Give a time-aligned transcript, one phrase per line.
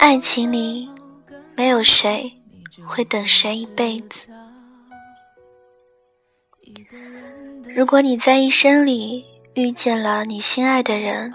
[0.00, 0.88] 爱情里
[1.54, 2.32] 没有谁
[2.82, 4.26] 会等谁一辈子。
[7.76, 11.34] 如果你在一生里遇见了你心爱的人，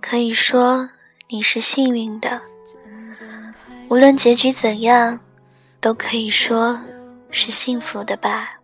[0.00, 0.88] 可以说
[1.28, 2.40] 你是幸运的。
[3.90, 5.20] 无论结局怎样，
[5.78, 6.80] 都可以说
[7.30, 8.60] 是幸福的吧。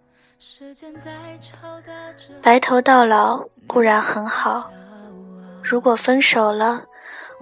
[2.41, 4.73] 白头到老固然很好，
[5.63, 6.87] 如果分手了，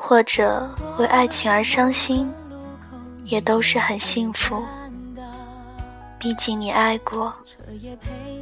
[0.00, 2.32] 或者为爱情而伤心，
[3.24, 4.62] 也都是很幸福。
[6.20, 7.34] 毕竟你爱过，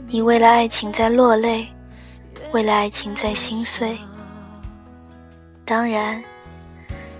[0.06, 1.66] 你为了爱情在落泪，
[2.52, 3.98] 为了爱情在心碎。
[5.65, 6.23] 当然，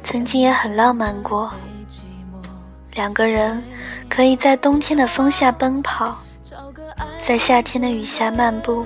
[0.03, 1.51] 曾经也很浪漫过，
[2.93, 3.65] 两个人
[4.09, 6.19] 可以在冬天的风下奔跑，
[7.23, 8.85] 在夏天的雨下漫步。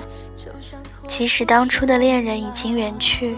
[1.07, 3.37] 即使当初的恋人已经远去，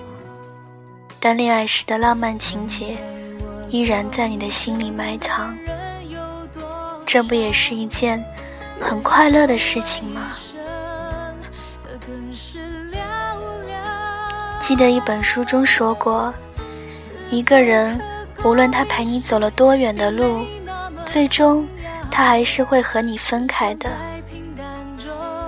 [1.25, 2.97] 但恋爱时的浪漫情节
[3.69, 5.57] 依然在你的心里埋藏。
[7.05, 8.21] 这不也是一件
[8.77, 10.31] 很快乐的事情吗？
[14.59, 16.33] 记得一本书中说过，
[17.30, 17.97] 一个人
[18.43, 20.45] 无论他陪你走了多远的路，
[21.05, 21.65] 最终
[22.11, 23.89] 他还是会和你分开的。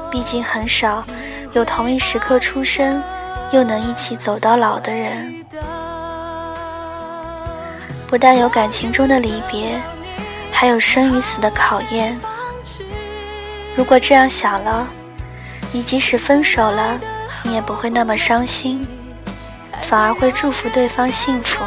[0.09, 1.05] 毕竟很少
[1.51, 3.03] 有同一时刻出生，
[3.51, 5.45] 又能一起走到老的人。
[8.07, 9.79] 不但有感情中的离别。
[10.57, 12.17] 还有生与死的考验。
[13.75, 14.88] 如果这样想了，
[15.73, 16.97] 你即使分手了，
[17.43, 18.88] 你也不会那么伤心，
[19.81, 21.61] 反而会祝福对方幸福。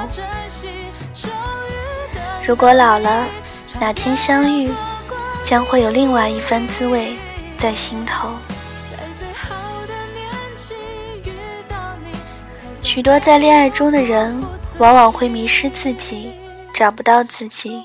[2.46, 3.26] 如果老了，
[3.78, 4.72] 哪天相遇，
[5.42, 7.14] 将会有另外一番滋味
[7.58, 8.30] 在心头。
[12.98, 14.42] 许多在恋爱中的人，
[14.78, 16.32] 往往会迷失自己，
[16.72, 17.80] 找不到自己。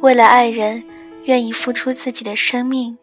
[0.00, 0.80] 为了爱人，
[1.24, 2.96] 愿意付出自己的生命；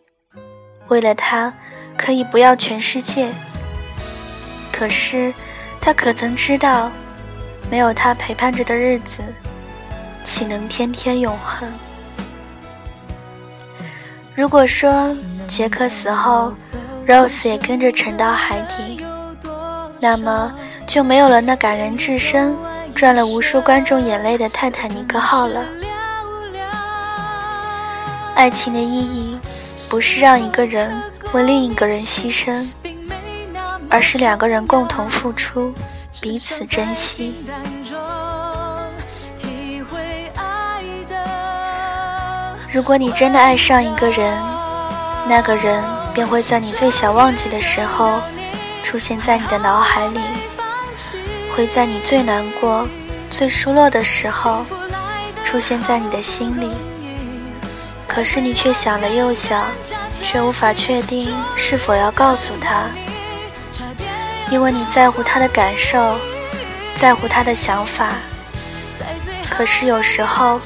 [0.88, 1.54] 为了他，
[1.98, 3.30] 可以不要全世界。
[4.72, 5.34] 可是，
[5.82, 6.90] 他可曾知道，
[7.70, 9.22] 没有他陪伴着的日子，
[10.24, 11.70] 岂能天天永恒？
[14.34, 15.14] 如果说
[15.50, 16.54] 杰克死后
[17.06, 19.04] ，Rose 也跟着沉到海底，
[20.00, 20.56] 那么
[20.90, 22.58] 就没有了那感人至深、
[22.96, 25.64] 赚了无数观众眼泪的泰坦尼克号了。
[28.34, 29.38] 爱情的意义，
[29.88, 31.00] 不是让一个人
[31.32, 32.66] 为另一个人牺牲，
[33.88, 35.72] 而是两个人共同付出，
[36.20, 37.36] 彼此珍惜。
[42.72, 44.36] 如果你真的爱上一个人，
[45.28, 45.84] 那个人
[46.16, 48.20] 便会在你最想忘记的时候，
[48.82, 50.20] 出现在你的脑海里，
[51.60, 52.88] 会在你最难过、
[53.30, 54.66] 最失落的时候，
[55.44, 56.72] 出现在你的心里。
[58.08, 59.66] 可是你却想了又想，
[60.22, 62.86] 却无法确定是否要告诉他，
[64.50, 66.16] 因为你在乎他的感受，
[66.96, 68.14] 在乎他的想法。
[69.50, 70.62] 可是有时候，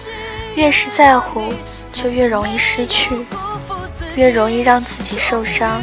[0.54, 1.52] 越是在乎，
[1.92, 3.26] 就越容易失去，
[4.14, 5.82] 越容易让自己受伤。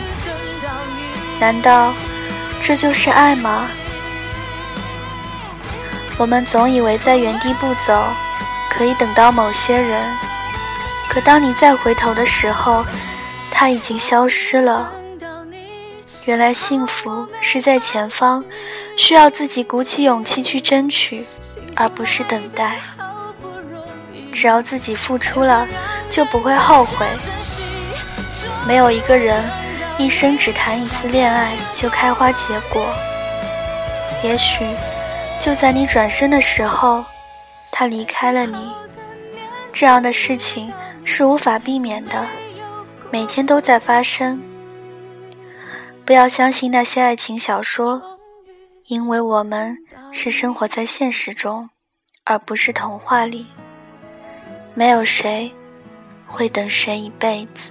[1.41, 1.93] 难道
[2.61, 3.67] 这就是爱吗？
[6.21, 8.05] 我们总以为在原地不走，
[8.69, 10.05] 可以等到某些人。
[11.09, 12.85] 可当你再回头的时候，
[13.51, 14.93] 他已经消失了。
[16.27, 18.45] 原来幸福是在前方，
[18.99, 21.27] 需要自己鼓起勇气去争取，
[21.75, 22.77] 而不是等待。
[24.31, 25.67] 只要自己付出了，
[26.11, 27.07] 就不会后悔。
[28.67, 29.43] 没有一个人
[29.97, 32.85] 一生只谈一次恋爱就开花结果。
[34.23, 34.67] 也许
[35.41, 37.05] 就在你转身的时候，
[37.73, 38.71] 他离开了你。
[39.73, 40.73] 这样的事情。
[41.03, 42.27] 是无法避免的，
[43.11, 44.41] 每天都在发生。
[46.05, 48.19] 不要相信那些爱情小说，
[48.85, 49.79] 因为我们
[50.13, 51.71] 是生活在现实中，
[52.25, 53.47] 而不是童话里。
[54.75, 55.53] 没有谁
[56.27, 57.71] 会等谁一辈子。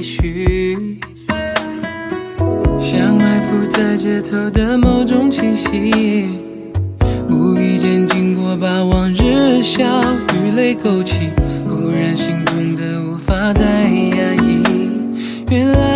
[0.00, 0.98] 也许。
[2.78, 6.26] 像埋伏在街头的某种气息
[7.28, 9.84] 无意间经过把往日笑
[10.34, 11.28] 与泪勾起
[11.68, 14.62] 忽然心痛的无法再压抑。
[15.50, 15.89] 原来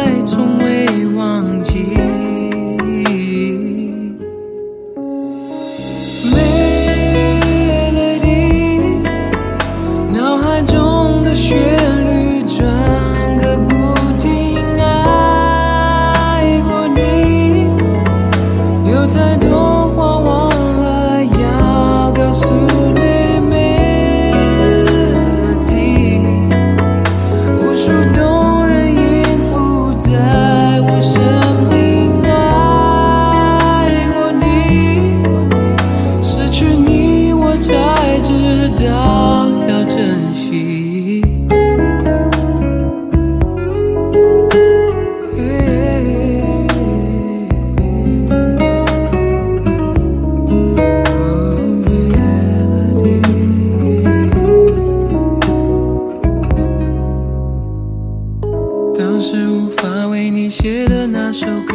[60.56, 61.74] 写的那首歌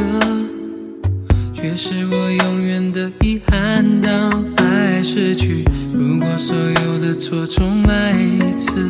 [1.51, 5.65] 却是我永远的遗憾当爱逝去。
[5.93, 8.89] 如果所有的错重来一次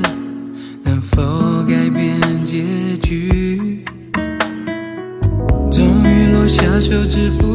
[0.83, 2.63] 能否改变结
[3.01, 3.83] 局？
[5.71, 7.48] 终于落下休止符